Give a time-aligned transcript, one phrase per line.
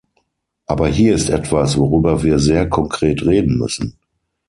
[0.65, 3.99] Aber hier ist etwas, worüber wir sehr konkret reden müssen.